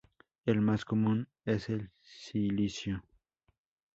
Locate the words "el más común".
0.45-1.27